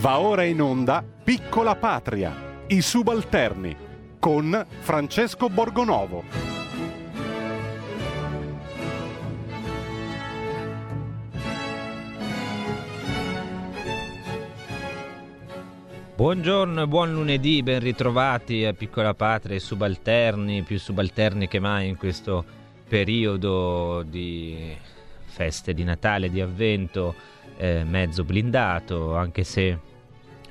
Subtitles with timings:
[0.00, 3.76] Va ora in onda Piccola Patria, i subalterni,
[4.18, 6.24] con Francesco Borgonovo.
[16.16, 21.88] Buongiorno e buon lunedì, ben ritrovati a Piccola Patria, i subalterni, più subalterni che mai
[21.88, 22.42] in questo
[22.88, 24.74] periodo di
[25.26, 27.14] feste di Natale, di Avvento,
[27.58, 29.88] eh, mezzo blindato, anche se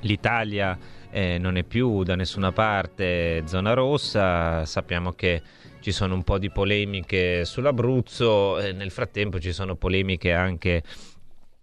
[0.00, 0.78] l'Italia
[1.10, 5.42] eh, non è più da nessuna parte zona rossa, sappiamo che
[5.80, 10.82] ci sono un po' di polemiche sull'Abruzzo, e nel frattempo ci sono polemiche anche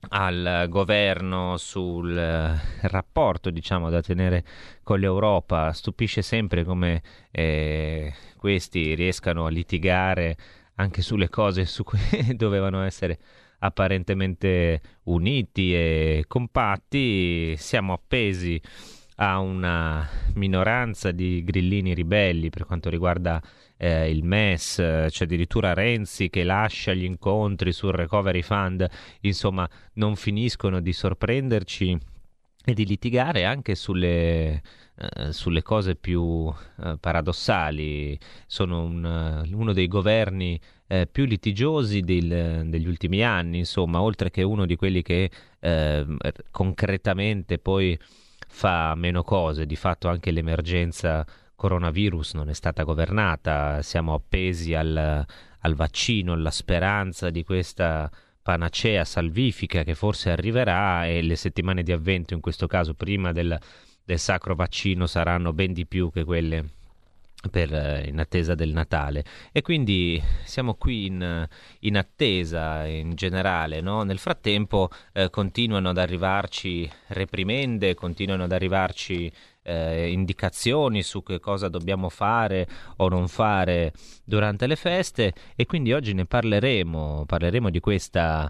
[0.10, 4.44] al governo sul eh, rapporto diciamo da tenere
[4.84, 5.72] con l'Europa.
[5.74, 10.36] Stupisce sempre come eh, questi riescano a litigare
[10.76, 12.00] anche sulle cose su cui
[12.36, 13.20] dovevano essere
[13.60, 18.62] apparentemente uniti e compatti siamo appesi
[19.20, 23.42] a una minoranza di grillini ribelli per quanto riguarda
[23.78, 28.88] eh, il MES, c'è addirittura Renzi che lascia gli incontri sul recovery fund,
[29.22, 31.98] insomma non finiscono di sorprenderci
[32.64, 34.62] e di litigare anche sulle,
[34.98, 38.20] eh, sulle cose più eh, paradossali.
[38.46, 44.44] Sono un, uno dei governi eh, più litigiosi del, degli ultimi anni, insomma, oltre che
[44.44, 46.18] uno di quelli che ehm,
[46.52, 47.98] concretamente poi
[48.48, 55.26] fa meno cose, di fatto anche l'emergenza coronavirus non è stata governata, siamo appesi al,
[55.60, 58.10] al vaccino, alla speranza di questa
[58.42, 63.60] panacea salvifica che forse arriverà e le settimane di avvento in questo caso prima del,
[64.06, 66.77] del sacro vaccino saranno ben di più che quelle
[67.52, 71.48] per, eh, in attesa del Natale e quindi siamo qui in,
[71.82, 74.04] in attesa in generale no?
[74.04, 79.32] nel frattempo eh, continuano ad arrivarci reprimende continuano ad arrivarci
[79.62, 83.94] eh, indicazioni su che cosa dobbiamo fare o non fare
[84.24, 88.50] durante le feste e quindi oggi ne parleremo parleremo di questa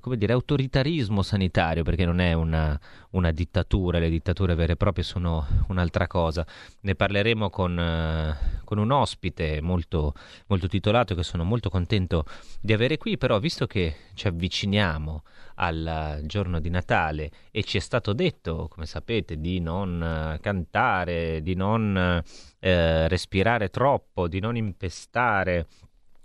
[0.00, 2.78] come dire, autoritarismo sanitario, perché non è una,
[3.10, 6.46] una, dittatura, le dittature vere e proprie sono un'altra cosa.
[6.80, 10.14] Ne parleremo con, uh, con un ospite molto,
[10.46, 12.24] molto titolato che sono molto contento
[12.60, 15.22] di avere qui, però visto che ci avviciniamo
[15.60, 21.42] al giorno di Natale e ci è stato detto, come sapete, di non uh, cantare,
[21.42, 22.28] di non uh,
[22.60, 25.66] respirare troppo, di non impestare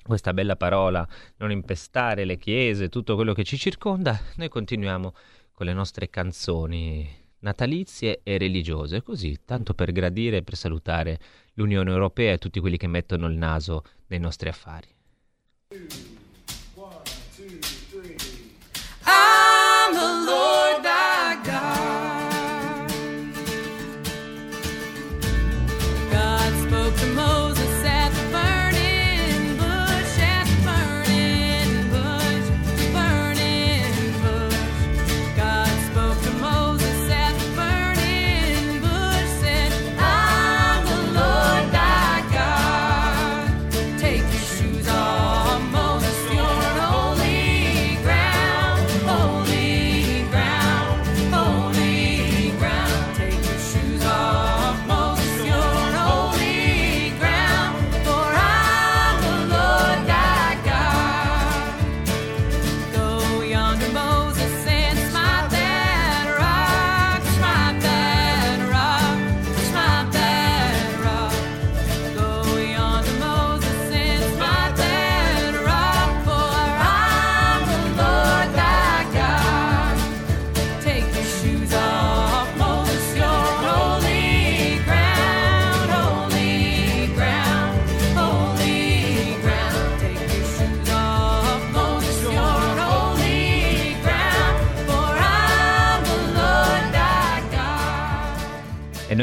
[0.03, 5.13] questa bella parola, non impestare le chiese, tutto quello che ci circonda, noi continuiamo
[5.53, 11.19] con le nostre canzoni natalizie e religiose, così, tanto per gradire e per salutare
[11.53, 14.87] l'Unione Europea e tutti quelli che mettono il naso nei nostri affari.
[19.05, 20.52] I'm the Lord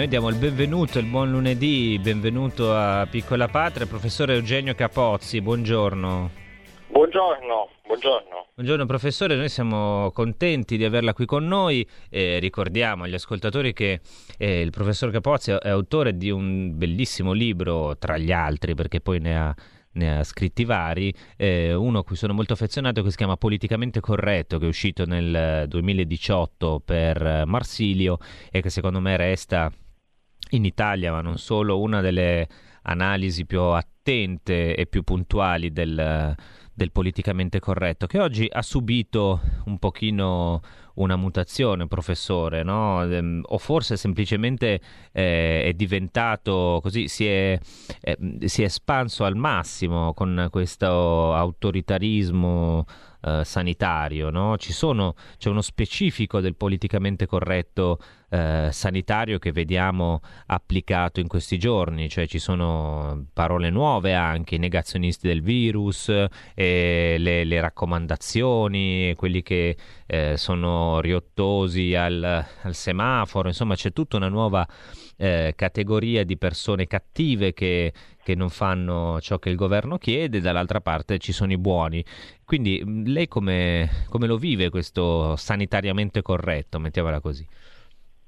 [0.00, 6.30] noi diamo il benvenuto, il buon lunedì, benvenuto a Piccola Patria, professore Eugenio Capozzi, buongiorno.
[6.88, 8.46] Buongiorno, buongiorno.
[8.54, 14.00] Buongiorno professore, noi siamo contenti di averla qui con noi e ricordiamo agli ascoltatori che
[14.38, 19.18] eh, il professor Capozzi è autore di un bellissimo libro, tra gli altri, perché poi
[19.20, 19.54] ne ha
[19.92, 23.98] ne ha scritti vari, eh, uno a cui sono molto affezionato che si chiama Politicamente
[23.98, 28.16] Corretto, che è uscito nel 2018 per Marsilio
[28.50, 29.70] e che secondo me resta
[30.50, 32.48] in Italia, ma non solo, una delle
[32.82, 36.34] analisi più attente e più puntuali del,
[36.72, 40.60] del politicamente corretto, che oggi ha subito un pochino
[40.94, 43.02] una mutazione, professore, no?
[43.02, 44.80] Ehm, o forse semplicemente
[45.12, 47.58] eh, è diventato così, si è,
[48.00, 52.84] eh, si è espanso al massimo con questo autoritarismo
[53.22, 54.56] eh, sanitario, no?
[54.58, 57.98] sono, c'è uno specifico del politicamente corretto
[58.30, 64.58] eh, sanitario che vediamo applicato in questi giorni, cioè ci sono parole nuove anche, i
[64.58, 66.08] negazionisti del virus,
[66.54, 69.76] eh, le, le, raccomandazioni, quelli che
[70.06, 72.22] eh, sono riottosi al,
[72.62, 74.66] al semaforo, insomma c'è tutta una nuova
[75.16, 80.80] eh, categoria di persone cattive che, che, non fanno ciò che il governo chiede, dall'altra
[80.80, 82.04] parte ci sono i buoni.
[82.44, 87.46] Quindi lei come, come lo vive questo sanitariamente corretto, mettiamola così?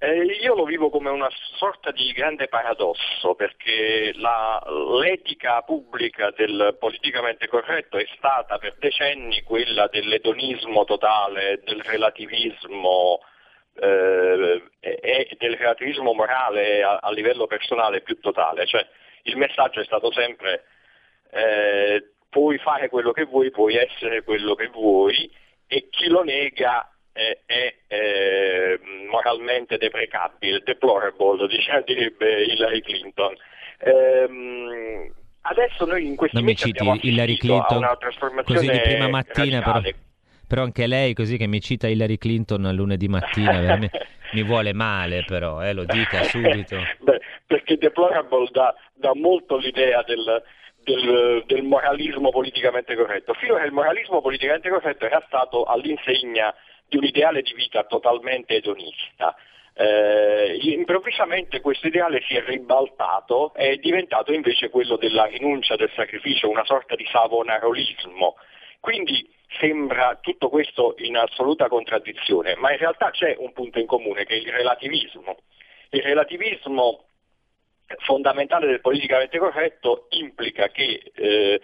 [0.04, 1.28] Eh, io lo vivo come una
[1.58, 4.60] sorta di grande paradosso perché la,
[5.00, 13.20] l'etica pubblica del politicamente corretto è stata per decenni quella dell'edonismo totale, del relativismo
[13.80, 18.84] eh, e del relativismo morale a, a, livello personale più totale, cioè
[19.22, 20.64] il messaggio è stato sempre
[21.30, 25.30] eh, puoi fare quello che vuoi, puoi essere quello che vuoi
[25.66, 28.80] e chi lo nega è, è eh,
[29.10, 33.34] moralmente deprecabile, deplorable, diciamo, direbbe Hillary Clinton.
[33.78, 37.84] Ehm, adesso noi in questi non mesi citi Hillary Clinton
[38.44, 39.80] così di prima mattina però
[40.46, 43.76] però anche lei così che mi cita Hillary Clinton lunedì mattina
[44.32, 46.76] mi vuole male però, eh, lo dica subito.
[47.00, 50.42] Beh, perché deplorable dà, dà molto l'idea del,
[50.82, 53.34] del, del, moralismo politicamente corretto.
[53.34, 56.54] Finora il moralismo politicamente corretto era stato all'insegna
[56.88, 59.34] di un ideale di vita totalmente edonista.
[59.74, 65.90] Eh, improvvisamente questo ideale si è ribaltato e è diventato invece quello della rinuncia, del
[65.94, 68.36] sacrificio, una sorta di savonarolismo.
[70.02, 74.34] Sembra tutto questo in assoluta contraddizione, ma in realtà c'è un punto in comune che
[74.34, 75.36] è il relativismo.
[75.90, 77.04] Il relativismo
[77.98, 81.60] fondamentale del politicamente corretto implica che eh,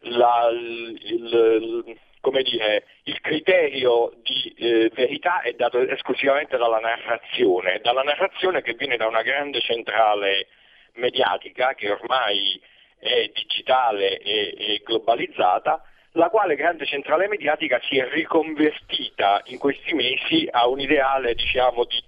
[0.00, 8.02] la, il, il, dire, il, criterio di eh, verità è dato esclusivamente dalla narrazione, dalla
[8.02, 10.48] narrazione che viene da una grande centrale
[10.94, 12.60] mediatica che ormai
[12.98, 15.82] è digitale e, e globalizzata
[16.12, 21.84] la quale grande centrale mediatica si è riconvertita in questi mesi a un ideale diciamo,
[21.84, 22.02] di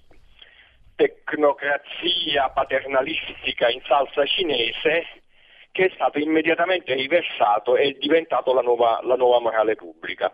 [0.97, 5.07] tecnocrazia paternalistica in salsa cinese
[5.73, 10.33] che è stato immediatamente riversato e è diventato la nuova, la nuova morale pubblica.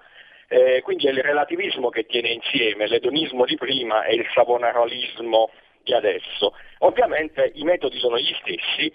[0.49, 5.51] Eh, quindi è il relativismo che tiene insieme l'edonismo di prima e il savonarolismo
[5.83, 6.55] di adesso.
[6.79, 8.93] Ovviamente i metodi sono gli stessi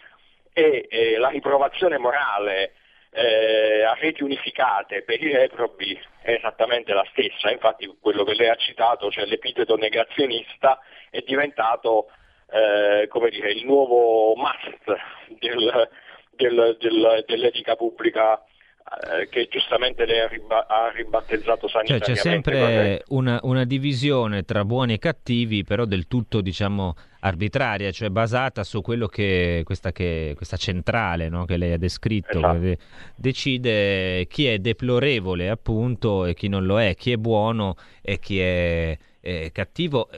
[0.53, 2.73] e eh, la riprovazione morale
[3.13, 8.49] eh, a reti unificate per i reprobi è esattamente la stessa, infatti quello che lei
[8.49, 10.79] ha citato, cioè l'epiteto negazionista,
[11.09, 12.07] è diventato
[12.49, 15.89] eh, dire, il nuovo must del,
[16.35, 22.05] del, del, dell'etica pubblica eh, che giustamente lei ha, riba- ha ribattezzato sanitariamente.
[22.05, 27.91] Cioè c'è sempre una, una, divisione tra buoni e cattivi, però del tutto diciamo arbitraria,
[27.91, 32.83] cioè basata su quello che questa, che, questa centrale no, che lei ha descritto, esatto.
[33.15, 38.39] decide chi è deplorevole appunto e chi non lo è, chi è buono e chi
[38.39, 38.97] è...
[39.23, 40.09] Eh, cattivo,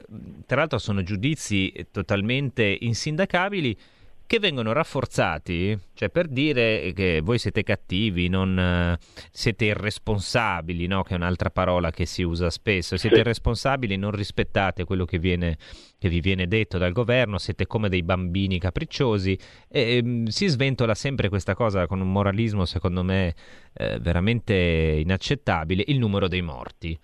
[0.45, 3.77] tra l'altro sono giudizi totalmente insindacabili
[4.25, 11.03] che vengono rafforzati, cioè per dire che voi siete cattivi, non, uh, siete irresponsabili, no?
[11.03, 15.58] che è un'altra parola che si usa spesso, siete irresponsabili, non rispettate quello che, viene,
[15.98, 19.38] che, vi viene detto dal governo, siete come dei bambini capricciosi
[19.68, 23.36] e, e mm, si sventola sempre questa cosa con un moralismo secondo me
[23.74, 27.00] eh, veramente inaccettabile, il numero dei morti.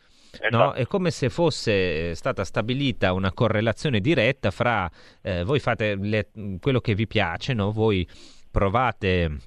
[0.52, 0.74] No?
[0.74, 4.90] È come se fosse stata stabilita una correlazione diretta fra
[5.22, 7.72] eh, voi fate le, quello che vi piace, no?
[7.72, 8.08] voi
[8.52, 9.38] provate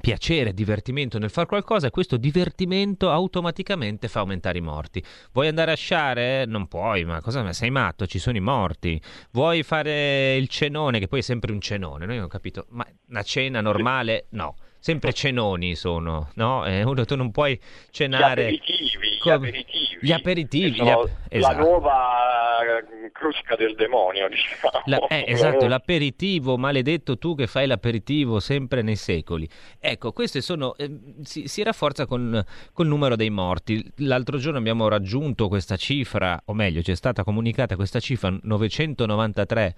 [0.00, 5.04] piacere, divertimento nel fare qualcosa e questo divertimento automaticamente fa aumentare i morti.
[5.32, 6.46] Vuoi andare a sciare?
[6.46, 8.06] Non puoi, ma cosa sei matto?
[8.06, 9.00] Ci sono i morti.
[9.32, 12.86] Vuoi fare il cenone, che poi è sempre un cenone, noi non ho capito, ma
[13.08, 14.26] una cena normale?
[14.30, 16.66] No sempre cenoni sono, no?
[16.66, 17.58] Eh, uno, tu non puoi
[17.90, 18.50] cenare...
[18.50, 19.98] Gli aperitivi, gli aperitivi.
[20.00, 20.82] Gli aperitivi.
[20.82, 21.54] Gli ap- esatto.
[21.54, 24.82] La nuova eh, crusca del demonio, diciamo.
[24.86, 29.48] La, eh, esatto, l'aperitivo, maledetto tu che fai l'aperitivo sempre nei secoli.
[29.78, 30.74] Ecco, questo sono...
[30.74, 30.90] Eh,
[31.22, 32.44] si, si, rafforza con
[32.76, 33.88] il numero dei morti.
[33.98, 39.74] L'altro giorno abbiamo raggiunto questa cifra, o meglio, ci è stata comunicata questa cifra, 993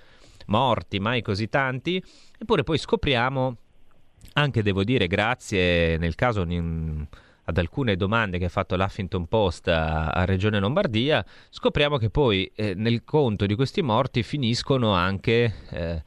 [0.47, 2.03] morti, mai così tanti,
[2.39, 3.57] eppure poi scopriamo
[4.35, 6.47] anche devo dire grazie nel caso
[7.47, 12.51] ad alcune domande che ha fatto l'Huffington Post a, a Regione Lombardia, scopriamo che poi
[12.55, 16.03] eh, nel conto di questi morti finiscono anche eh,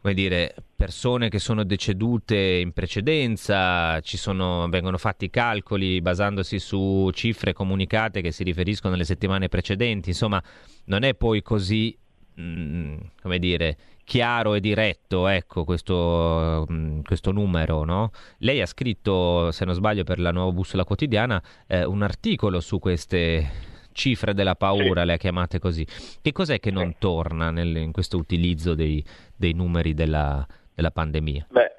[0.00, 7.52] come dire, persone che sono decedute in precedenza, sono, vengono fatti calcoli basandosi su cifre
[7.52, 10.42] comunicate che si riferiscono alle settimane precedenti, insomma
[10.84, 11.96] non è poi così,
[12.40, 13.76] mm, come dire,
[14.08, 17.84] chiaro e diretto ecco, questo, mm, questo numero.
[17.84, 18.10] No?
[18.38, 22.78] Lei ha scritto, se non sbaglio, per la nuova bussola quotidiana eh, un articolo su
[22.78, 25.06] queste cifre della paura, sì.
[25.06, 25.86] le ha chiamate così.
[26.22, 29.04] Che cos'è che non torna nel, in questo utilizzo dei,
[29.36, 31.48] dei numeri della, della pandemia?
[31.50, 31.72] Beh,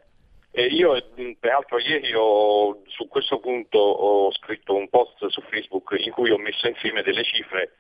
[0.52, 5.96] eh, io mm, peraltro ieri ho, su questo punto ho scritto un post su Facebook
[5.98, 7.72] in cui ho messo insieme delle cifre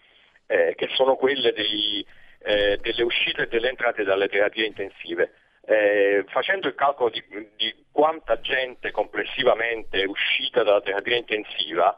[0.48, 2.04] eh, che sono quelle dei,
[2.42, 5.34] eh, delle uscite e delle entrate dalle terapie intensive.
[5.66, 7.24] Eh, facendo il calcolo di,
[7.56, 11.98] di, quanta gente complessivamente è uscita dalla terapia intensiva,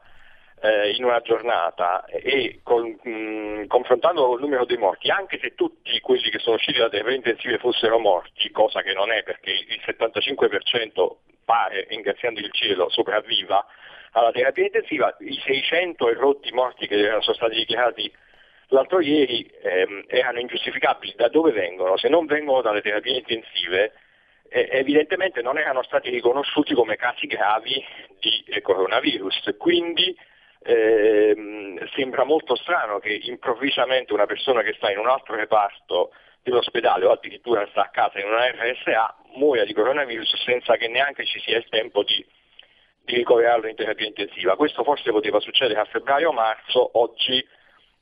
[0.62, 6.00] eh, in una giornata e con, mh, confrontando col numero dei morti, anche se tutti
[6.02, 9.82] quelli che sono usciti da terapie intensive fossero morti, cosa che non è perché il
[9.86, 13.66] 75% pare, ringraziando il cielo, sopravviva
[14.12, 18.12] alla terapia intensiva, i 600 e rotti morti che erano stati dichiarati
[18.72, 21.14] l'altro ieri ehm, erano ingiustificabili.
[21.16, 21.98] Da dove vengono?
[21.98, 23.94] Se non vengono dalle terapie intensive,
[24.50, 27.84] eh, evidentemente non erano stati riconosciuti come casi gravi
[28.20, 29.56] di eh, coronavirus.
[29.58, 30.16] Quindi
[30.64, 31.36] eh,
[31.96, 36.12] sembra molto strano che improvvisamente una persona che sta in un altro reparto
[36.44, 41.26] dell'ospedale o addirittura sta a casa in una RSA muoia di coronavirus senza che neanche
[41.26, 42.26] ci sia il tempo di,
[43.04, 44.56] di ricoverarlo in terapia intensiva.
[44.56, 47.46] Questo forse poteva succedere a febbraio o marzo, oggi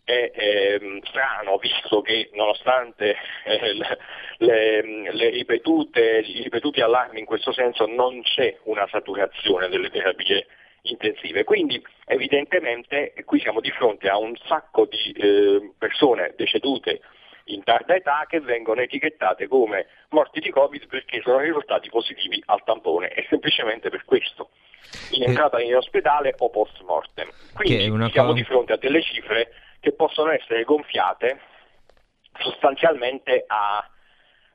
[0.10, 3.98] è eh, strano visto che nonostante eh, le,
[4.38, 10.48] le, le ripetute, i ripetuti allarmi in questo senso non c'è una saturazione delle terapie
[10.84, 11.44] intensive.
[11.44, 17.02] Quindi evidentemente qui siamo di fronte a un sacco di eh, persone decedute
[17.46, 22.64] in tarda età che vengono etichettate come morti di Covid perché sono risultati positivi al
[22.64, 24.50] tampone e semplicemente per questo
[25.12, 27.30] in entrata in ospedale o post mortem.
[27.54, 31.40] Quindi siamo di fronte a delle cifre che possono essere gonfiate
[32.40, 33.88] sostanzialmente a,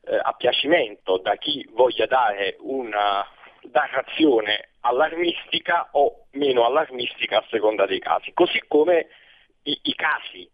[0.05, 3.25] eh, a piacimento da chi voglia dare una
[3.71, 9.07] narrazione allarmistica o meno allarmistica a seconda dei casi, così come
[9.63, 10.49] i, i casi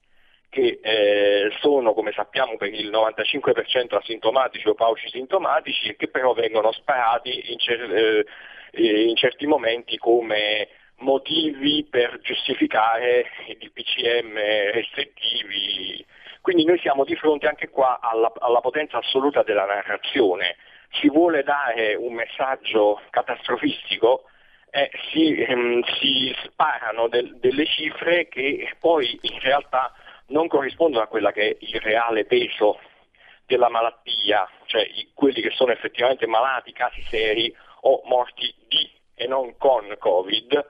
[0.49, 6.33] che eh, sono, come sappiamo, per il 95% asintomatici o pauci sintomatici e che però
[6.33, 8.25] vengono sparati in, cer-
[8.71, 10.67] eh, in certi momenti come
[11.01, 14.33] motivi per giustificare i DPCM
[14.71, 16.05] restrittivi.
[16.41, 20.55] Quindi noi siamo di fronte anche qua alla, alla potenza assoluta della narrazione
[20.93, 24.23] si vuole dare un messaggio catastrofistico,
[24.69, 29.93] eh, si, ehm, si, sparano del, delle cifre che poi in realtà
[30.27, 32.79] non corrispondono a quella che è il reale peso
[33.45, 39.27] della malattia, cioè i, quelli che sono effettivamente malati, casi seri o morti di e
[39.27, 40.65] non con Covid,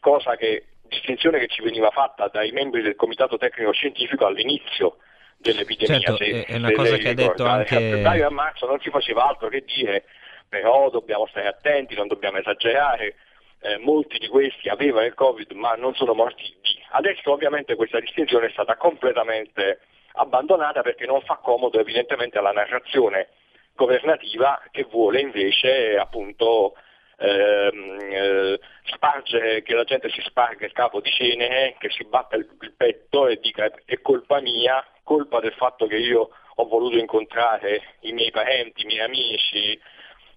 [0.00, 4.98] cosa che distinzione che ci veniva fatta dai membri del Comitato Tecnico Scientifico all'inizio
[5.36, 5.98] dell'epidemia.
[5.98, 7.76] Certo, se, è una cosa che ha detto anche...
[7.76, 10.04] A febbraio e a marzo non si faceva altro che dire
[10.48, 13.16] però dobbiamo stare attenti, non dobbiamo esagerare,
[13.60, 16.78] eh, molti di questi avevano il Covid ma non sono morti di.
[16.90, 19.80] Adesso ovviamente questa distinzione è stata completamente
[20.12, 23.28] abbandonata perché non fa comodo evidentemente alla narrazione
[23.74, 26.74] governativa che vuole invece appunto
[27.16, 32.36] ehm, eh, spargere, che la gente si sparga il capo di cenere, che si batta
[32.36, 36.96] il, il petto e dica è colpa mia, colpa del fatto che io ho voluto
[36.98, 39.78] incontrare i miei parenti, i miei amici,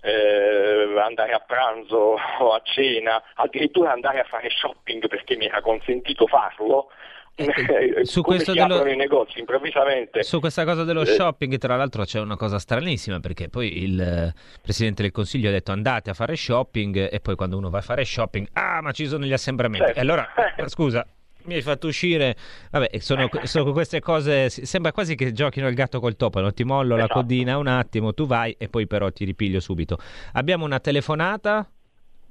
[0.01, 5.62] eh, andare a pranzo o a cena, addirittura andare a fare shopping perché mi era
[5.62, 6.91] consentito farlo.
[7.39, 8.86] Eh, eh su questo dello...
[8.86, 10.24] i negozi improvvisamente.
[10.24, 11.05] Su questa cosa dello eh.
[11.05, 15.51] shopping, tra l'altro, c'è una cosa stranissima perché poi il eh, presidente del consiglio ha
[15.51, 18.91] detto andate a fare shopping e poi quando uno va a fare shopping, ah, ma
[18.91, 19.86] ci sono gli assembramenti.
[19.86, 20.00] Certo.
[20.00, 20.27] E allora,
[20.67, 21.05] scusa,
[21.43, 22.36] mi hai fatto uscire.
[22.72, 24.50] Vabbè, sono, sono, queste cose.
[24.50, 26.39] Sembra quasi che giochino il gatto col topo.
[26.39, 26.51] No?
[26.51, 27.13] Ti mollo esatto.
[27.13, 29.98] la codina un attimo, tu vai e poi però ti ripiglio subito.
[30.34, 31.67] Abbiamo una telefonata.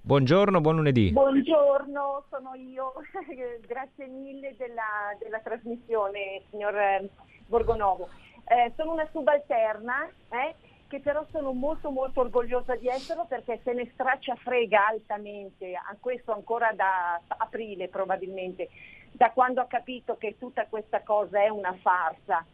[0.08, 1.12] Buongiorno, buon lunedì.
[1.12, 2.94] Buongiorno, sono io.
[3.68, 7.10] Grazie mille della, della, trasmissione, signor eh,
[7.46, 8.08] Borgonovo.
[8.46, 10.08] Eh, sono una subalterna.
[10.30, 10.54] Eh?
[10.88, 15.94] che però sono molto molto orgogliosa di esserlo perché se ne straccia frega altamente, a
[16.00, 18.70] questo ancora da aprile probabilmente,
[19.12, 22.46] da quando ha capito che tutta questa cosa è una farsa.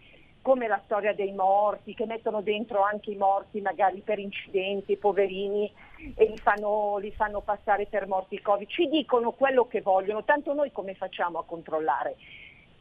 [0.44, 5.72] Come la storia dei morti, che mettono dentro anche i morti magari per incidenti, poverini,
[6.14, 8.68] e li fanno, li fanno passare per morti Covid.
[8.68, 12.16] Ci dicono quello che vogliono, tanto noi come facciamo a controllare?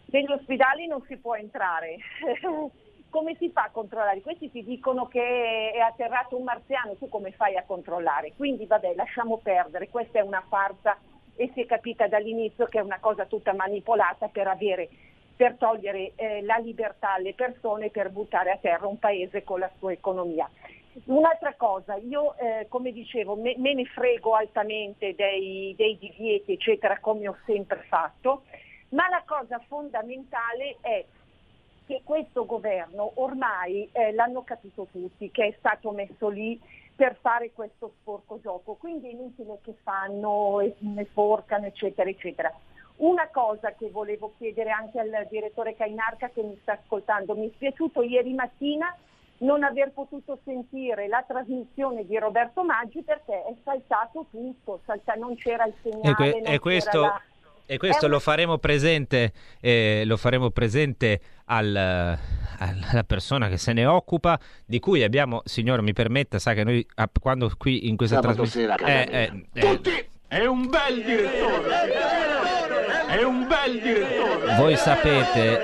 [0.07, 1.95] Negli ospedali non si può entrare.
[3.09, 4.19] come si fa a controllare?
[4.19, 8.33] Questi ti dicono che è atterrato un marziano, tu come fai a controllare?
[8.35, 10.97] Quindi vabbè, lasciamo perdere, questa è una farsa
[11.37, 14.89] e si è capita dall'inizio che è una cosa tutta manipolata per avere
[15.35, 19.71] per togliere eh, la libertà alle persone, per buttare a terra un paese con la
[19.77, 20.49] sua economia.
[21.05, 26.99] Un'altra cosa, io eh, come dicevo me, me, ne frego altamente dei, dei divieti eccetera
[26.99, 28.43] come ho sempre fatto,
[28.89, 31.03] ma la cosa fondamentale è
[31.87, 36.61] che questo governo ormai eh, l'hanno capito tutti, che è stato messo lì
[36.95, 42.53] per fare questo sporco gioco, quindi è inutile che fanno e ne forcano eccetera eccetera.
[42.97, 47.51] Una cosa che volevo chiedere anche al direttore Cainarca che mi sta ascoltando, mi è
[47.55, 48.95] spiaciuto ieri mattina
[49.43, 55.35] non aver potuto sentire la trasmissione di Roberto Maggi perché è saltato tutto, salta, non
[55.35, 56.09] c'era il segnale.
[56.09, 57.21] E, que- e questo, la...
[57.65, 63.85] e questo lo, faremo presente, eh, lo faremo presente al, alla persona che se ne
[63.85, 66.85] occupa, di cui abbiamo, signore mi permetta, sa che noi
[67.19, 68.75] quando qui in questa trasmissione...
[68.77, 70.11] Eh, eh, eh, Tutti!
[70.27, 72.12] È un bel direttore!
[73.13, 74.55] È un bel direttore.
[74.55, 75.61] Voi sapete,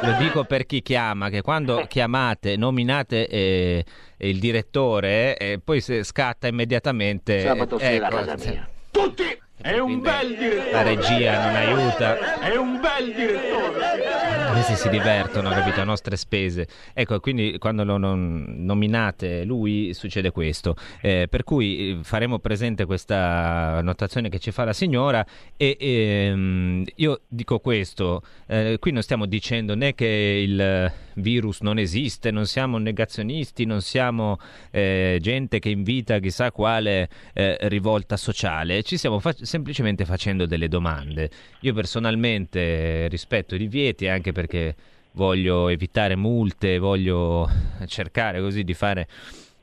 [0.00, 3.84] lo dico per chi chiama, che quando chiamate, nominate eh,
[4.16, 7.42] il direttore, eh, poi scatta immediatamente.
[7.42, 8.68] Sabato sera ecco, a casa mia.
[8.90, 9.46] Tutti!
[9.60, 10.72] È un bel direttore.
[10.72, 12.40] La regia non aiuta.
[12.40, 14.07] È un bel direttore.
[14.50, 16.66] Questi si divertono, capito, a nostre spese.
[16.94, 20.74] Ecco, quindi quando lo nominate lui succede questo.
[21.00, 25.24] Eh, per cui eh, faremo presente questa annotazione che ci fa la signora
[25.56, 25.88] e, e
[26.30, 32.30] ehm, io dico questo, eh, qui non stiamo dicendo né che il virus non esiste,
[32.30, 34.38] non siamo negazionisti, non siamo
[34.70, 40.68] eh, gente che invita chissà quale eh, rivolta sociale, ci stiamo fa- semplicemente facendo delle
[40.68, 41.30] domande.
[41.60, 44.74] Io personalmente rispetto i divieti anche perché
[45.12, 47.48] voglio evitare multe, voglio
[47.86, 49.08] cercare così di fare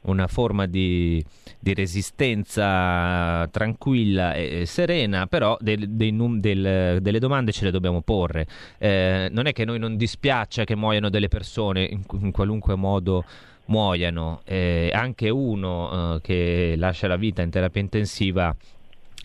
[0.05, 1.23] una forma di,
[1.59, 8.47] di resistenza tranquilla e, serena, però del, num, del, delle domande ce le dobbiamo porre.
[8.77, 13.23] Eh, non è che noi non dispiaccia che muoiano delle persone in, in qualunque modo
[13.65, 18.55] muoiano, eh, anche uno eh, che lascia la vita in terapia intensiva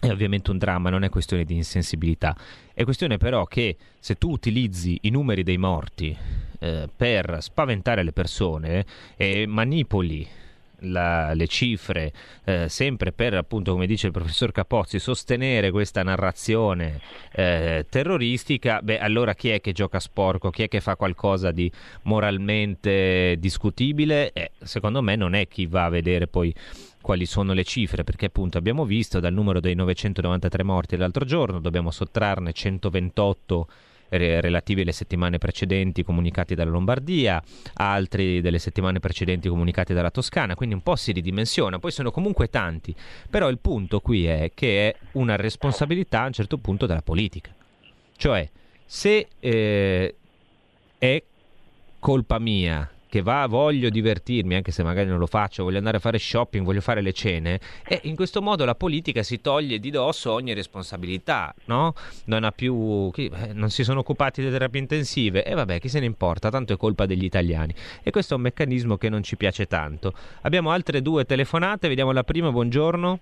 [0.01, 2.35] è ovviamente un dramma, non è questione di insensibilità,
[2.73, 6.17] è questione però che se tu utilizzi i numeri dei morti
[6.59, 10.27] eh, per spaventare le persone e manipoli
[10.81, 12.13] la, le cifre,
[12.45, 17.01] eh, sempre per appunto, come dice il professor Capozzi, sostenere questa narrazione
[17.33, 20.51] eh, terroristica, beh, allora chi è che gioca sporco?
[20.51, 21.71] Chi è che fa qualcosa di
[22.03, 24.33] moralmente discutibile?
[24.33, 26.55] Eh, secondo me non è chi va a vedere poi
[27.01, 31.59] quali sono le cifre, perché appunto abbiamo visto dal numero dei 993 morti l'altro giorno,
[31.59, 33.69] dobbiamo sottrarne 128
[34.19, 37.43] relativi alle settimane precedenti comunicati dalla Lombardia,
[37.75, 42.49] altri delle settimane precedenti comunicati dalla Toscana, quindi un po' si ridimensiona, poi sono comunque
[42.49, 42.95] tanti,
[43.29, 47.55] però il punto qui è che è una responsabilità a un certo punto della politica,
[48.17, 48.49] cioè
[48.85, 50.15] se eh,
[50.99, 51.23] è
[51.99, 56.01] colpa mia che va, voglio divertirmi, anche se magari non lo faccio, voglio andare a
[56.01, 59.91] fare shopping, voglio fare le cene, e in questo modo la politica si toglie di
[59.91, 61.93] dosso ogni responsabilità, no?
[62.27, 65.89] Non ha più, chi, eh, non si sono occupati delle terapie intensive, e vabbè, chi
[65.89, 67.75] se ne importa, tanto è colpa degli italiani.
[68.03, 70.15] E questo è un meccanismo che non ci piace tanto.
[70.43, 73.19] Abbiamo altre due telefonate, vediamo la prima, buongiorno.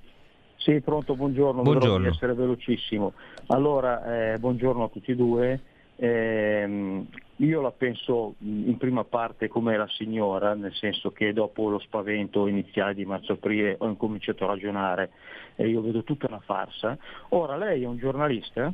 [0.56, 2.08] Sì, pronto, buongiorno, buongiorno.
[2.08, 3.14] essere velocissimo.
[3.46, 5.60] Allora, eh, buongiorno a tutti e due.
[6.00, 7.06] Eh,
[7.36, 12.46] io la penso in prima parte come la signora, nel senso che dopo lo spavento
[12.46, 15.10] iniziale di marzo-aprile ho incominciato a ragionare
[15.56, 16.96] e io vedo tutta una farsa.
[17.30, 18.72] Ora lei è un giornalista?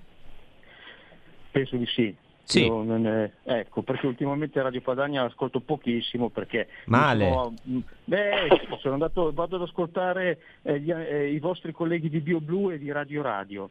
[1.51, 2.15] Penso di sì.
[2.43, 2.67] Sì.
[2.67, 7.27] È, ecco, perché ultimamente Radio Padania ascolto pochissimo perché Male.
[7.27, 7.55] Sono,
[8.05, 8.49] beh,
[8.81, 12.93] sono andato, vado ad ascoltare eh, gli, eh, i vostri colleghi di BioBlu e di
[12.93, 13.71] Radio Radio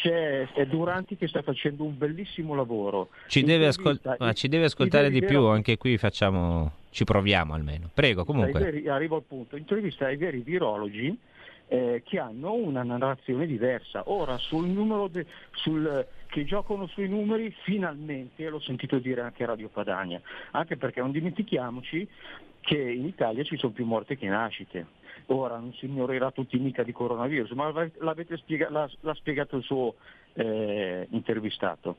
[0.00, 3.08] c'è Duranti che sta facendo un bellissimo lavoro.
[3.26, 4.00] Ci deve, ascol-
[4.34, 7.90] ci deve ascoltare di più, anche qui facciamo, ci proviamo almeno.
[7.92, 8.60] Prego, comunque.
[8.60, 11.18] Veri, arrivo al punto, intervista ai veri virologi
[11.66, 14.04] eh, che hanno una narrazione diversa.
[14.06, 19.46] Ora, sul numero de, sul, che giocano sui numeri, finalmente l'ho sentito dire anche a
[19.46, 20.20] Radio Padania,
[20.52, 22.08] anche perché non dimentichiamoci
[22.60, 24.86] che in Italia ci sono più morte che nascite
[25.26, 27.72] ora non si morirà tutti mica di coronavirus, ma
[28.36, 29.94] spiega, l'ha, l'ha, spiegato il suo
[30.34, 31.98] eh, intervistato.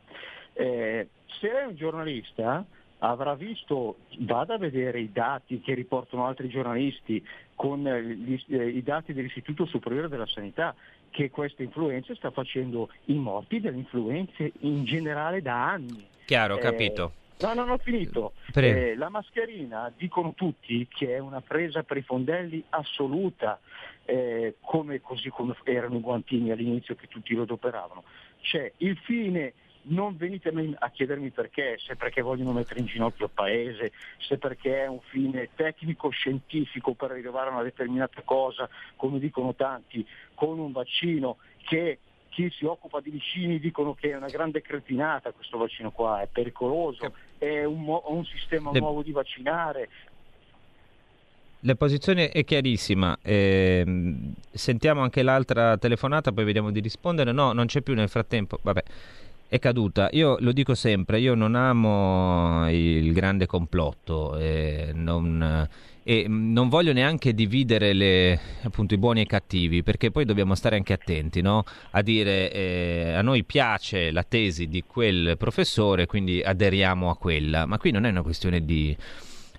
[0.53, 1.08] Eh,
[1.39, 2.65] se è un giornalista
[2.99, 8.84] avrà visto, vada a vedere i dati che riportano altri giornalisti con gli, eh, i
[8.84, 10.75] dati dell'Istituto Superiore della Sanità,
[11.10, 16.05] che questa influenza sta facendo i morti delle influenze in generale da anni.
[16.25, 17.12] Chiaro, eh, capito.
[17.39, 18.34] No, non ho finito.
[18.54, 23.60] Eh, la mascherina, dicono tutti, che è una presa per i fondelli assoluta,
[24.04, 28.04] eh, come, così come erano i guantini all'inizio che tutti lo adoperavano.
[28.41, 33.32] C'è il fine non venite a chiedermi perché, se perché vogliono mettere in ginocchio il
[33.34, 39.56] paese, se perché è un fine tecnico-scientifico per arrivare a una determinata cosa, come dicono
[39.56, 41.99] tanti, con un vaccino che
[42.39, 46.28] chi si occupa di vicini dicono che è una grande cretinata questo vaccino qua, è
[46.32, 48.80] pericoloso, è un, un sistema Le...
[48.80, 49.89] nuovo di vaccinare,
[51.63, 53.17] la posizione è chiarissima.
[53.21, 54.15] Eh,
[54.49, 57.34] sentiamo anche l'altra telefonata, poi vediamo di rispondere.
[57.34, 58.60] No, non c'è più nel frattempo.
[58.62, 58.84] Vabbè
[59.49, 60.08] è caduta.
[60.12, 65.67] Io lo dico sempre, io non amo il grande complotto e non,
[66.10, 70.56] e non voglio neanche dividere le, appunto, i buoni e i cattivi, perché poi dobbiamo
[70.56, 71.63] stare anche attenti no?
[71.91, 77.67] a dire eh, a noi piace la tesi di quel professore, quindi aderiamo a quella.
[77.67, 78.98] Ma qui non è una questione di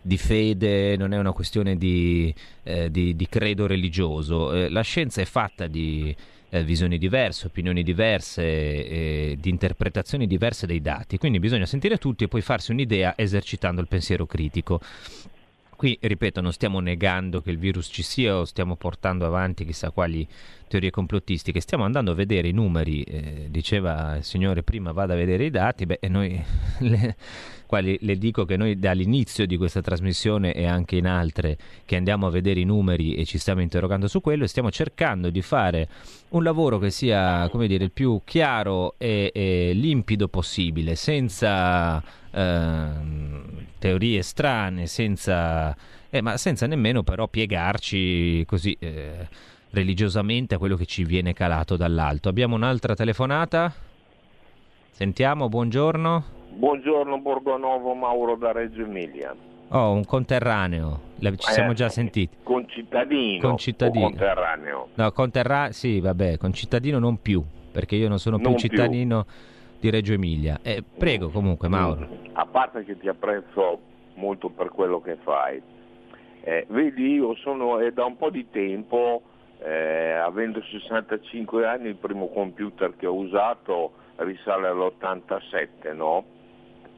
[0.02, 2.34] di fede, non è una questione di,
[2.64, 4.52] eh, di, di credo religioso.
[4.52, 6.16] Eh, la scienza è fatta di,
[6.50, 11.16] eh, visioni diverse, opinioni diverse, eh, di interpretazioni diverse dei dati.
[11.16, 14.80] Quindi bisogna sentire tutti e poi farsi un'idea esercitando il pensiero critico.
[15.80, 19.90] Qui, ripeto, non stiamo negando che il virus ci sia o stiamo portando avanti chissà
[19.90, 20.28] quali
[20.68, 25.16] teorie complottistiche, stiamo andando a vedere i numeri, eh, diceva il signore prima vada a
[25.16, 26.38] vedere i dati, beh, noi
[26.80, 27.16] le,
[27.64, 32.26] quali le dico che noi dall'inizio di questa trasmissione e anche in altre che andiamo
[32.26, 35.88] a vedere i numeri e ci stiamo interrogando su quello e stiamo cercando di fare
[36.30, 42.88] un lavoro che sia come dire il più chiaro e, e limpido possibile senza eh,
[43.78, 45.76] teorie strane senza
[46.10, 49.28] eh, ma senza nemmeno però piegarci così eh,
[49.70, 53.72] religiosamente a quello che ci viene calato dall'alto abbiamo un'altra telefonata
[54.90, 59.34] sentiamo buongiorno Buongiorno Borgonovo, Mauro da Reggio Emilia.
[59.68, 62.36] Oh, un conterraneo, ci siamo già eh, sentiti.
[62.42, 64.08] Concittadino, concittadino.
[64.08, 64.88] conterraneo?
[64.94, 69.32] No, conterraneo, sì, vabbè, concittadino non più, perché io non sono più non cittadino più.
[69.80, 70.60] Di Reggio Emilia.
[70.62, 72.06] Eh, prego comunque Mauro.
[72.34, 73.80] A parte che ti apprezzo
[74.14, 75.60] molto per quello che fai.
[76.42, 79.22] Eh, vedi, io sono è da un po' di tempo,
[79.58, 86.38] eh, avendo 65 anni, il primo computer che ho usato risale all'87, no?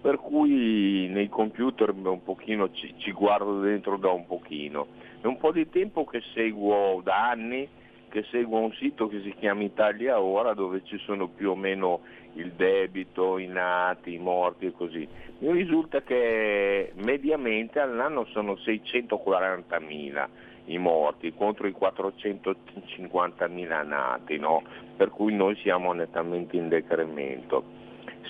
[0.01, 4.89] per cui nei computer un pochino ci, ci, guardo dentro da un pochino.
[5.21, 7.69] È un po' di tempo che seguo da anni,
[8.13, 12.01] che seguo un sito che si chiama Italia Ora dove ci sono più o meno
[12.35, 15.09] il debito, i nati, i morti e così.
[15.39, 20.29] Mi risulta che mediamente all'anno sono 640.000
[20.67, 24.63] i morti contro i 450.000 nati, no?
[24.95, 27.81] per cui noi siamo nettamente in decremento.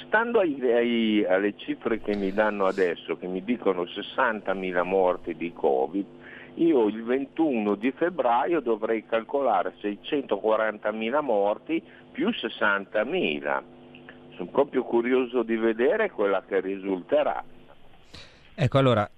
[0.06, 5.52] Stando ai, ai, alle cifre che mi danno adesso, che mi dicono 60.000 morti di
[5.52, 6.06] Covid,
[6.54, 13.62] io il 21 di febbraio dovrei calcolare 640.000 morti più 60.000.
[14.36, 17.42] Sono proprio curioso di vedere quella che risulterà.
[18.54, 19.08] Ecco, allora,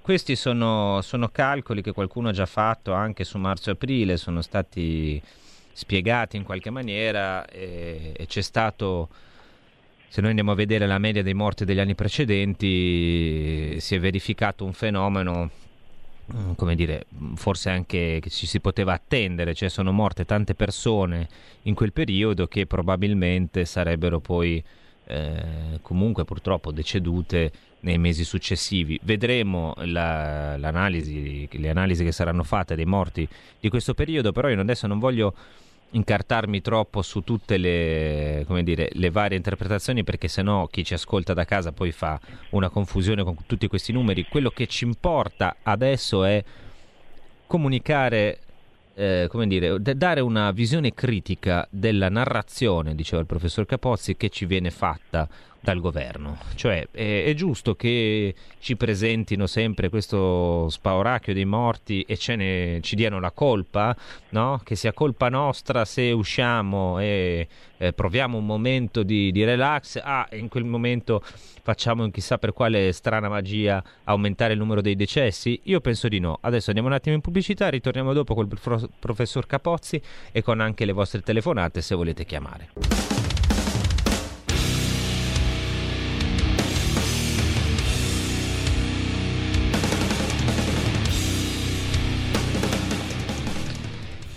[0.00, 5.20] questi sono, sono calcoli che qualcuno ha già fatto anche su marzo-aprile, sono stati
[5.72, 9.08] spiegati in qualche maniera e, e c'è stato
[10.14, 14.64] se noi andiamo a vedere la media dei morti degli anni precedenti, si è verificato
[14.64, 15.50] un fenomeno,
[16.56, 21.28] come dire, forse anche che ci si poteva attendere, cioè sono morte tante persone
[21.62, 24.62] in quel periodo che probabilmente sarebbero poi
[25.06, 28.98] eh, comunque purtroppo decedute nei mesi successivi.
[29.02, 33.28] Vedremo la, l'analisi, le analisi che saranno fatte dei morti
[33.60, 35.34] di questo periodo, però io adesso non voglio
[35.90, 41.44] incartarmi troppo su tutte le, dire, le varie interpretazioni perché sennò chi ci ascolta da
[41.44, 42.18] casa poi fa
[42.50, 44.26] una confusione con tutti questi numeri.
[44.28, 46.42] Quello che ci importa adesso è
[47.46, 48.38] comunicare
[48.94, 54.46] eh, come dire, dare una visione critica della narrazione, diceva il professor Capozzi, che ci
[54.46, 55.28] viene fatta
[55.64, 56.36] dal governo.
[56.54, 62.94] Cioè è, è, giusto che ci presentino sempre questo spauracchio dei morti e ne, ci
[62.94, 63.96] diano la colpa,
[64.30, 64.60] no?
[64.62, 67.48] che sia colpa nostra se usciamo e
[67.78, 71.22] eh, proviamo un momento di, di, relax, ah, in quel momento
[71.62, 75.58] facciamo chissà per quale strana magia aumentare il numero dei decessi?
[75.64, 76.36] Io penso di no.
[76.42, 78.48] Adesso andiamo un attimo in pubblicità, ritorniamo dopo col
[78.98, 80.00] professor Capozzi
[80.30, 82.93] e con anche le vostre telefonate se volete chiamare.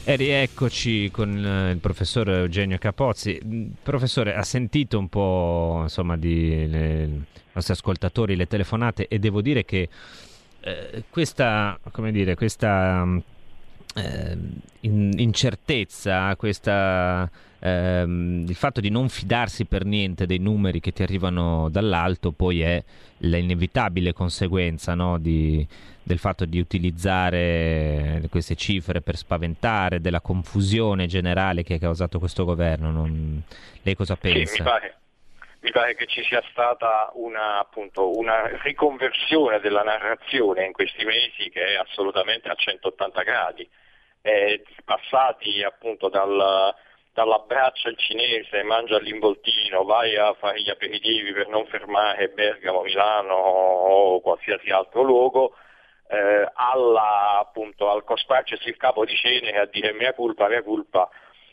[0.10, 3.38] E rieccoci con eh, il professor Eugenio Capozzi.
[3.44, 9.42] Mm, professore, ha sentito un po' insomma di i nostri ascoltatori le telefonate e devo
[9.42, 9.90] dire che
[10.62, 13.06] eh, questa, come dire, questa
[13.96, 14.38] eh,
[14.80, 21.04] in, incertezza, questa, ehm, il fatto di non fidarsi per niente dei numeri che ti
[21.04, 22.82] arrivano dall'alto poi è
[23.18, 25.68] l'inevitabile conseguenza no, di,
[26.08, 32.46] del fatto di utilizzare queste cifre per spaventare, della confusione generale che ha causato questo
[32.46, 32.92] governo.
[32.92, 33.44] Non...
[33.84, 34.54] Lei cosa pensa?
[34.54, 34.98] Sì, mi, pare,
[35.60, 41.50] mi pare, che ci sia stata una, appunto, una riconversione della narrazione in questi mesi
[41.50, 43.70] che è assolutamente a 180 gradi.
[44.22, 46.74] Eh, passati appunto dal,
[47.12, 53.34] dall'abbraccio al cinese, mangia l'involtino, vai a fare gli aperitivi per non fermare Bergamo, Milano
[53.34, 55.54] o qualsiasi altro luogo,
[56.08, 61.10] eh, alla, appunto, al cospargersi il capo di cenere a dire mia colpa, mia colpa,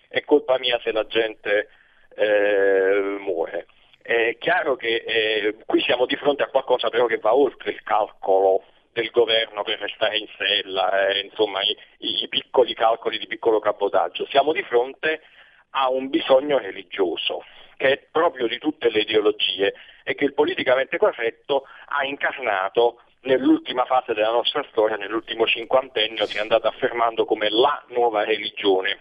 [0.08, 1.68] è colpa mia se la gente
[2.14, 3.66] eh, muore.
[4.00, 7.82] È chiaro che eh, qui siamo di fronte a qualcosa però che va oltre il
[7.82, 13.58] calcolo del governo per restare in sella, eh, insomma i, i, piccoli calcoli di piccolo
[13.58, 14.26] cabotaggio.
[14.26, 15.22] Siamo di fronte
[15.70, 17.44] a un bisogno religioso
[17.76, 23.84] che è proprio di tutte le ideologie e che il politicamente corretto ha incarnato nell'ultima
[23.84, 28.98] fase della nostra storia, nell'ultimo cinquantennio, si è andata affermando come la nuova religione.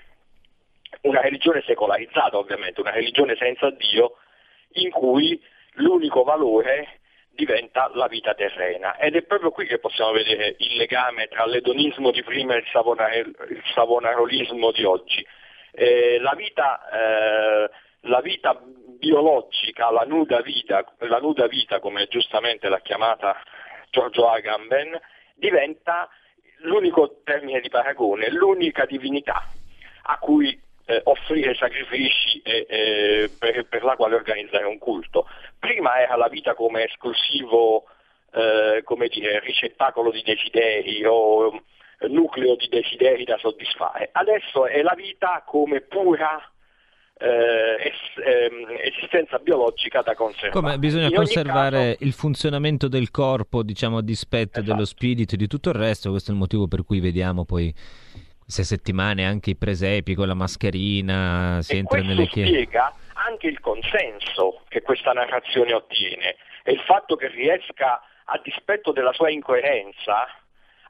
[1.02, 4.18] Una religione secolarizzata ovviamente, una religione senza Dio,
[4.74, 5.42] in cui
[5.74, 7.00] l'unico valore
[7.32, 8.98] diventa la vita terrena.
[8.98, 12.68] Ed è proprio qui che possiamo vedere il legame tra l'edonismo di prima e il,
[12.72, 15.26] savonare, il savonarolismo di oggi.
[15.72, 17.70] Eh, la, vita, eh,
[18.02, 18.62] la, vita,
[19.00, 23.36] biologica, la nuda vita, la nuda vita, come giustamente l'ha chiamata
[23.93, 24.99] Giorgio Agamben,
[25.36, 26.10] diventa
[26.62, 29.47] l'unico termine di paragone, l'unica divinità
[30.06, 35.27] a cui eh, offrire sacrifici e, eh, per, per, la quale organizzare un culto.
[35.60, 37.86] Prima era la vita come esclusivo
[38.34, 41.62] eh, come dire, ricettacolo di desideri o
[42.08, 46.51] nucleo di desideri da soddisfare, adesso è la vita come pura
[47.24, 50.52] eh, es- ehm, esistenza biologica da conservare.
[50.52, 52.04] Come bisogna In conservare caso...
[52.04, 54.74] il funzionamento del corpo, diciamo, a dispetto esatto.
[54.74, 57.74] dello spirito e di tutto il resto, questo è il motivo per cui vediamo poi
[58.42, 62.50] queste settimane anche i presepi con la mascherina, si e entra nelle chiese.
[62.50, 68.92] spiega anche il consenso che questa narrazione ottiene e il fatto che riesca, a dispetto
[68.92, 70.28] della sua incoerenza,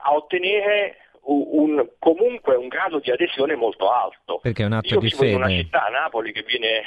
[0.05, 4.39] a ottenere un, comunque un grado di adesione molto alto.
[4.39, 5.31] Perché è un atto Io di fede.
[5.31, 6.83] in una città, Napoli, che viene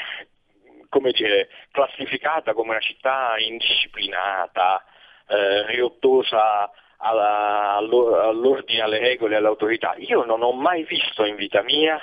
[0.89, 4.85] come dire, classificata come una città indisciplinata,
[5.29, 9.95] eh, riottosa alla, all'ordine, alle regole, all'autorità.
[9.99, 12.01] Io non ho mai visto in vita mia,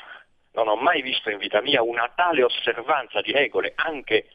[0.52, 4.28] non ho mai visto in vita mia una tale osservanza di regole, anche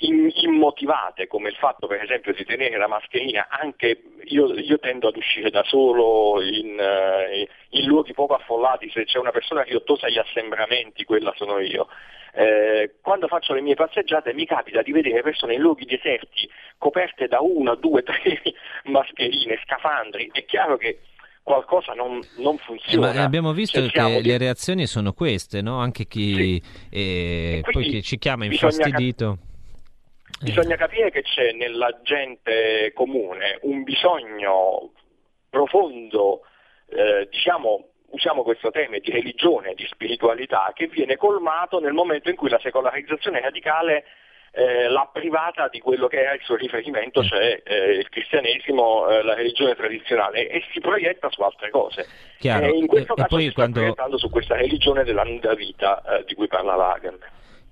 [0.00, 5.16] immotivate come il fatto per esempio di tenere la mascherina anche io, io tendo ad
[5.16, 10.18] uscire da solo in, uh, in, luoghi poco affollati se c'è una persona riottosa agli
[10.18, 11.88] assembramenti quella sono io
[12.32, 17.26] eh, quando faccio le mie passeggiate mi capita di vedere persone in luoghi deserti coperte
[17.26, 18.40] da una, due, tre
[18.84, 21.00] mascherine, scafandri è chiaro che
[21.42, 23.14] qualcosa non, non funziona.
[23.14, 24.28] Eh, abbiamo visto Cerchiamo che di...
[24.28, 25.78] le reazioni sono queste, no?
[25.78, 26.62] Anche chi, sì.
[26.90, 29.38] eh, poi chi ci chiama infastidito.
[30.40, 34.92] Bisogna capire che c'è nella gente comune un bisogno
[35.50, 36.42] profondo,
[36.90, 42.36] eh, diciamo, usiamo questo termine di religione, di spiritualità, che viene colmato nel momento in
[42.36, 44.04] cui la secolarizzazione radicale
[44.52, 49.22] eh, l'ha privata di quello che era il suo riferimento, cioè eh, il cristianesimo, eh,
[49.22, 52.06] la religione tradizionale, e si proietta su altre cose.
[52.38, 52.66] Chiaro.
[52.66, 53.72] E in questo e, caso e poi si quando...
[53.72, 57.18] sta proiettando su questa religione della nuda vita eh, di cui parla Lagan.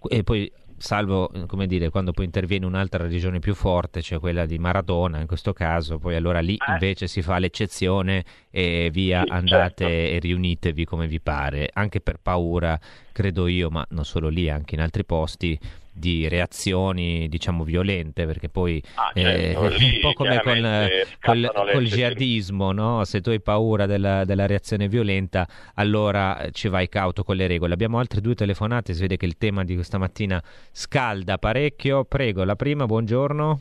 [0.09, 4.59] E poi salvo come dire quando poi interviene un'altra religione più forte, cioè quella di
[4.59, 6.73] Maradona in questo caso, poi allora lì eh.
[6.73, 10.15] invece si fa l'eccezione e via sì, andate certo.
[10.15, 12.79] e riunitevi come vi pare, anche per paura,
[13.13, 15.59] credo io, ma non solo lì, anche in altri posti
[15.97, 20.89] di reazioni diciamo violente perché poi ah, certo, eh, lì, un po' come con,
[21.21, 23.05] col, col jihadismo no?
[23.05, 27.73] se tu hai paura della, della, reazione violenta allora ci vai cauto con le regole
[27.73, 32.45] abbiamo altre due telefonate si vede che il tema di questa mattina scalda parecchio prego
[32.45, 33.61] la prima buongiorno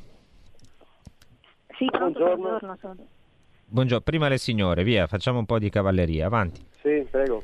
[1.78, 2.36] sì, buongiorno.
[2.36, 3.08] buongiorno,
[3.66, 7.42] buongiorno prima le signore via facciamo un po' di cavalleria avanti sì prego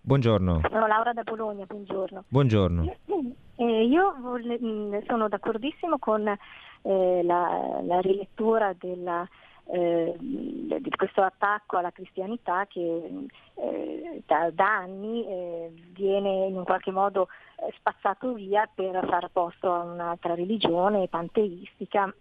[0.00, 0.60] Buongiorno.
[0.70, 2.24] Sono Laura da Bologna, buongiorno.
[2.28, 2.96] Buongiorno.
[3.60, 9.28] Eh, io volle, mm, sono d'accordissimo con eh, la, la, rilettura della,
[9.72, 16.62] eh, di questo attacco alla cristianità che eh, da, da, anni eh, viene in un
[16.62, 22.14] qualche modo eh, spazzato via per far posto a un'altra religione panteistica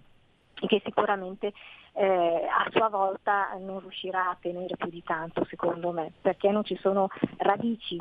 [0.56, 1.54] che sicuramente
[1.98, 6.64] eh, a sua volta non riuscirà a tenere più di tanto secondo me, perché non
[6.64, 7.98] ci sono radici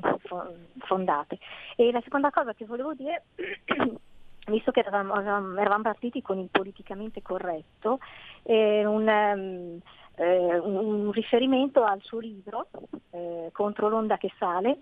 [0.81, 1.39] fondate.
[1.77, 3.25] E la seconda cosa che volevo dire
[4.49, 7.99] visto che eravamo, eravamo, partiti con il politicamente corretto,
[8.43, 9.81] eh, un, um,
[10.17, 12.69] eh, un, riferimento al suo libro
[13.11, 14.81] eh, Contro l'onda che sale,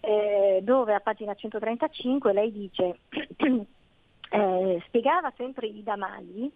[0.00, 3.00] eh, dove a pagina 135 lei dice,
[4.30, 6.50] eh, spiegava sempre Ida Magli,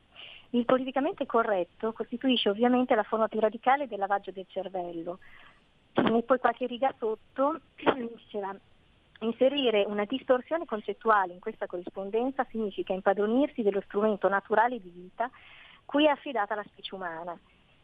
[0.51, 5.19] il politicamente corretto costituisce ovviamente la forma più radicale del lavaggio del cervello.
[5.93, 7.61] E poi qualche riga sotto
[8.17, 8.55] diceva
[9.23, 15.31] Inserire una distorsione concettuale in questa corrispondenza significa impadronirsi dello strumento naturale di vita
[15.85, 17.39] cui è affidata la specie umana.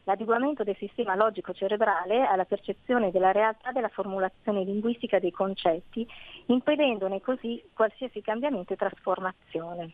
[0.07, 6.07] L'adeguamento del sistema logico cerebrale alla percezione della realtà della formulazione linguistica dei concetti,
[6.45, 9.91] impedendone così qualsiasi cambiamento e trasformazione.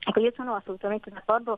[0.00, 1.56] Ecco, io sono assolutamente d'accordo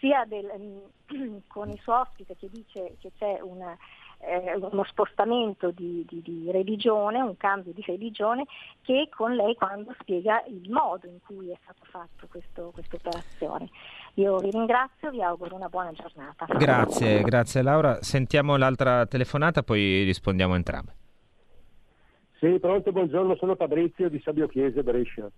[0.00, 0.82] sia del,
[1.46, 3.78] con il suo ospite che dice che c'è una
[4.22, 8.44] eh, uno spostamento di, di, di, religione, un cambio di religione,
[8.82, 13.68] che con lei quando spiega il modo in cui è stato fatto questa operazione.
[14.14, 16.46] Io vi ringrazio, vi auguro una buona giornata.
[16.46, 18.00] Grazie, grazie Laura.
[18.02, 20.94] Sentiamo l'altra telefonata, poi rispondiamo entrambe.
[22.38, 25.30] Sì, pronto, buongiorno, sono Fabrizio di Sabio Chiese, Brescia.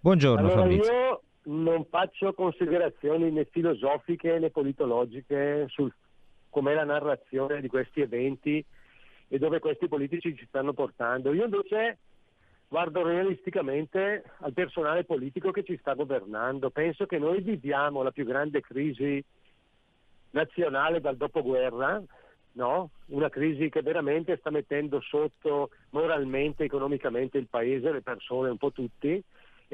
[0.00, 0.92] Buongiorno allora, Fabrizio.
[0.92, 5.92] Io non faccio considerazioni né filosofiche né politologiche sul
[6.54, 8.64] com'è la narrazione di questi eventi
[9.26, 11.32] e dove questi politici ci stanno portando.
[11.32, 11.98] Io invece
[12.68, 16.70] guardo realisticamente al personale politico che ci sta governando.
[16.70, 19.22] Penso che noi viviamo la più grande crisi
[20.30, 22.00] nazionale dal dopoguerra,
[22.52, 22.90] no?
[23.06, 28.70] una crisi che veramente sta mettendo sotto moralmente, economicamente il paese, le persone, un po'
[28.70, 29.20] tutti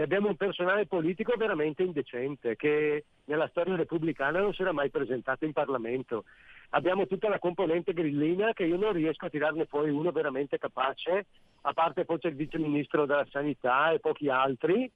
[0.01, 4.89] e abbiamo un personale politico veramente indecente che nella storia repubblicana non si era mai
[4.89, 6.25] presentato in Parlamento.
[6.71, 11.27] Abbiamo tutta la componente grillina che io non riesco a tirarne fuori uno veramente capace,
[11.61, 14.91] a parte c'è il vice ministro della sanità e pochi altri,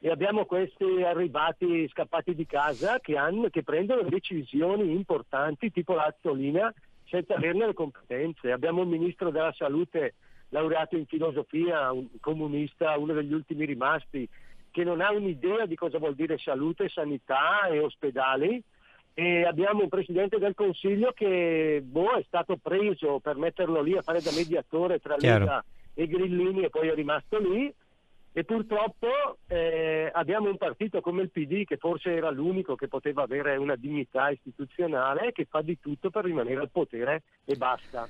[0.00, 6.74] e abbiamo questi arrivati scappati di casa che, hanno, che prendono decisioni importanti tipo l'Azzolina
[7.04, 8.50] senza averne le competenze.
[8.50, 10.14] Abbiamo un ministro della salute
[10.48, 14.28] laureato in filosofia, un comunista, uno degli ultimi rimasti,
[14.78, 18.62] che non ha un'idea di cosa vuol dire salute, sanità e ospedali
[19.12, 24.02] e abbiamo un Presidente del Consiglio che boh, è stato preso per metterlo lì a
[24.02, 25.40] fare da mediatore tra Chiaro.
[25.40, 25.64] Lega
[25.94, 27.74] e Grillini e poi è rimasto lì
[28.32, 29.08] e purtroppo
[29.48, 33.74] eh, abbiamo un partito come il PD che forse era l'unico che poteva avere una
[33.74, 38.06] dignità istituzionale che fa di tutto per rimanere al potere e basta.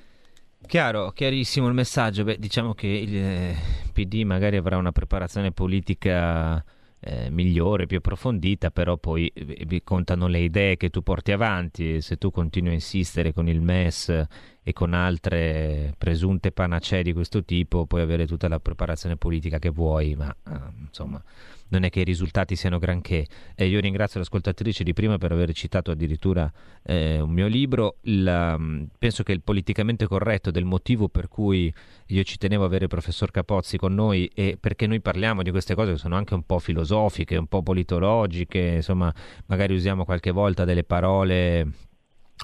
[0.66, 2.24] Chiaro, chiarissimo il messaggio.
[2.24, 3.54] Beh, diciamo che il eh,
[3.98, 6.64] PD magari avrà una preparazione politica
[7.00, 12.00] eh, migliore, più approfondita, però poi eh, contano le idee che tu porti avanti.
[12.00, 14.24] Se tu continui a insistere con il MES
[14.62, 19.70] e con altre presunte panacee di questo tipo puoi avere tutta la preparazione politica che
[19.70, 21.20] vuoi, ma eh, insomma
[21.68, 23.26] non è che i risultati siano granché.
[23.54, 26.50] Eh, io ringrazio l'ascoltatrice di prima per aver citato addirittura
[26.83, 27.96] eh, un mio libro.
[28.02, 31.72] La, mm, penso che il politicamente corretto del motivo per cui
[32.07, 35.50] io ci tenevo a avere il professor Capozzi con noi e perché noi parliamo di
[35.50, 39.12] queste cose che sono anche un po' filosofiche, un po' politologiche, insomma,
[39.46, 41.88] magari usiamo qualche volta delle parole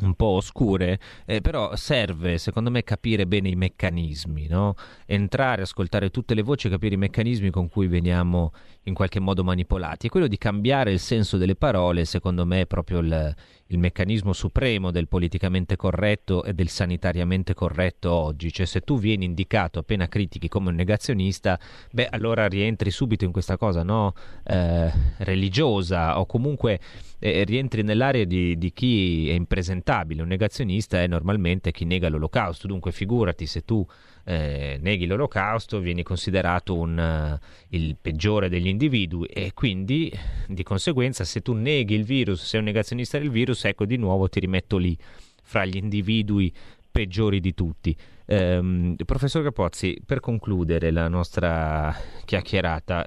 [0.02, 4.74] un po' oscure, eh, però serve secondo me capire bene i meccanismi, no?
[5.06, 8.52] entrare, ascoltare tutte le voci, capire i meccanismi con cui veniamo
[8.84, 10.06] in qualche modo manipolati.
[10.06, 13.34] E quello di cambiare il senso delle parole, secondo me, è proprio il,
[13.74, 18.52] il meccanismo supremo del politicamente corretto e del sanitariamente corretto oggi.
[18.52, 21.58] Cioè, se tu vieni indicato appena critichi come un negazionista,
[21.90, 24.14] beh, allora rientri subito in questa cosa no?
[24.44, 26.78] eh, religiosa o comunque
[27.18, 30.22] eh, rientri nell'area di, di chi è impresentabile.
[30.22, 32.66] Un negazionista è normalmente chi nega l'olocausto.
[32.66, 33.84] Dunque, figurati se tu
[34.24, 40.10] eh, neghi l'olocausto, vieni considerato un, uh, il peggiore degli individui e quindi
[40.48, 44.28] di conseguenza se tu neghi il virus, sei un negazionista del virus, ecco di nuovo
[44.28, 44.96] ti rimetto lì
[45.42, 46.52] fra gli individui
[46.90, 47.96] peggiori di tutti.
[48.26, 51.94] Um, professor Capozzi, per concludere la nostra
[52.24, 53.06] chiacchierata,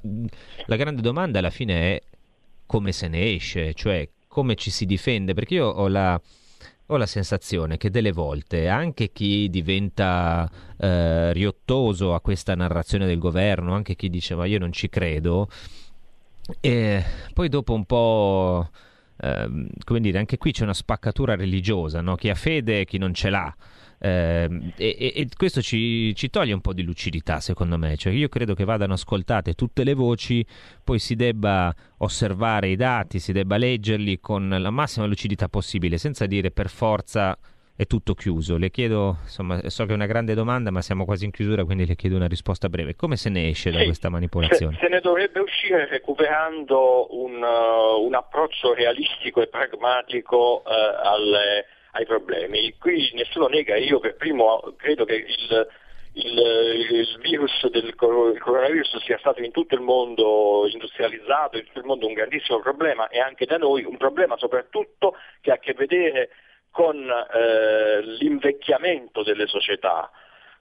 [0.66, 2.02] la grande domanda alla fine è
[2.66, 6.22] come se ne esce, cioè come ci si difende, perché io ho la,
[6.88, 10.48] ho la sensazione che delle volte anche chi diventa
[10.78, 15.50] eh, riottoso a questa narrazione del governo, anche chi dice ma io non ci credo,
[16.60, 17.04] e
[17.34, 18.70] poi dopo un po'
[19.20, 22.16] eh, come dire, anche qui c'è una spaccatura religiosa, no?
[22.16, 23.56] chi ha fede e chi non ce l'ha.
[24.00, 27.98] Eh, e, e, questo ci, ci, toglie un po' di lucidità, secondo me.
[27.98, 30.46] Cioè, io credo che vadano ascoltate tutte le voci,
[30.84, 36.26] poi si debba osservare i dati, si debba leggerli con la massima lucidità possibile, senza
[36.28, 37.38] dire per forza
[37.78, 38.58] è tutto chiuso.
[38.58, 41.86] Le chiedo, insomma, so che è una grande domanda, ma siamo quasi in chiusura, quindi
[41.86, 42.96] le chiedo una risposta breve.
[42.96, 44.74] Come se ne esce da questa manipolazione?
[44.74, 50.70] Se, se, ne dovrebbe uscire recuperando un, uh, un approccio realistico e pragmatico uh,
[51.04, 52.74] alle, ai problemi.
[52.80, 55.68] Qui nessuno nega, io per primo credo che il,
[56.14, 56.38] il,
[56.90, 61.86] il, virus del il coronavirus sia stato in tutto il mondo industrializzato, in tutto il
[61.86, 65.74] mondo un grandissimo problema e anche da noi un problema soprattutto che ha a che
[65.74, 66.30] vedere
[66.78, 70.12] con eh, l'invecchiamento delle società,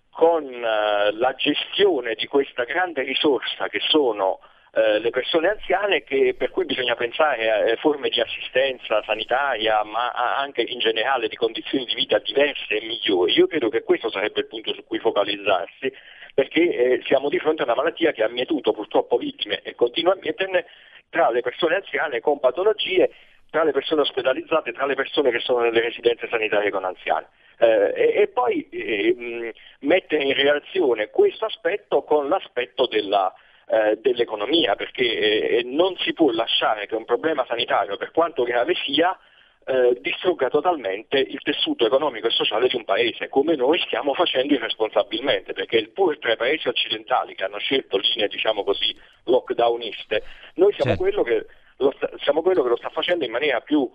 [0.08, 4.40] con eh, la gestione di questa grande risorsa che sono
[4.72, 9.84] eh, le persone anziane che, per cui bisogna pensare a eh, forme di assistenza sanitaria
[9.84, 13.34] ma anche in generale di condizioni di vita diverse e migliori.
[13.34, 15.92] Io credo che questo sarebbe il punto su cui focalizzarsi
[16.32, 20.14] perché eh, siamo di fronte a una malattia che ha mietuto purtroppo vittime e continua
[20.14, 20.64] a mieterne
[21.10, 23.10] tra le persone anziane con patologie
[23.56, 27.24] tra le persone ospedalizzate, tra le persone che sono nelle residenze sanitarie con anziani.
[27.56, 33.32] Eh, e, e, poi eh, mettere in relazione questo aspetto con l'aspetto della,
[33.68, 38.74] eh, dell'economia, perché eh, non si può lasciare che un problema sanitario, per quanto grave
[38.84, 39.18] sia,
[39.64, 44.52] eh, distrugga totalmente il tessuto economico e sociale di un paese, come noi stiamo facendo
[44.52, 48.94] irresponsabilmente, perché pur tra i paesi occidentali che hanno scelto linee, diciamo così,
[49.24, 50.22] lockdowniste,
[50.56, 51.02] noi siamo certo.
[51.02, 51.46] quello che
[51.94, 53.88] sta, siamo quello che lo sta facendo in maniera più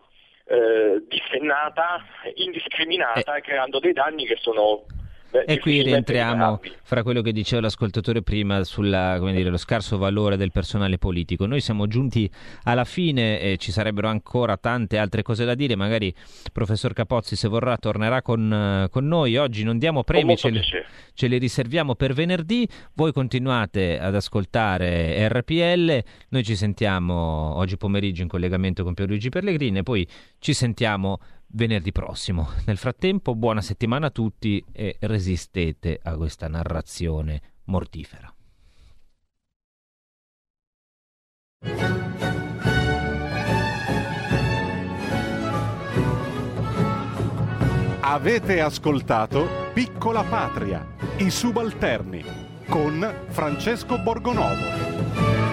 [0.45, 2.03] eh, dissennata,
[2.35, 3.41] indiscriminata, eh.
[3.41, 4.85] creando dei danni che sono
[5.45, 11.45] e qui rientriamo fra quello che diceva l'ascoltatore prima sullo scarso valore del personale politico.
[11.45, 12.29] Noi siamo giunti
[12.63, 15.75] alla fine e ci sarebbero ancora tante altre cose da dire.
[15.75, 19.37] Magari il professor Capozzi, se vorrà, tornerà con, con noi.
[19.37, 20.61] Oggi non diamo premi, ce li,
[21.13, 22.67] ce li riserviamo per venerdì.
[22.93, 26.03] Voi continuate ad ascoltare RPL.
[26.29, 30.07] Noi ci sentiamo oggi pomeriggio in collegamento con Pierluigi Pellegrini e poi
[30.39, 31.19] ci sentiamo
[31.53, 32.49] venerdì prossimo.
[32.65, 38.33] Nel frattempo, buona settimana a tutti e resistete a questa narrazione mortifera.
[48.03, 50.85] Avete ascoltato Piccola Patria,
[51.19, 52.23] i subalterni
[52.67, 55.50] con Francesco Borgonovo.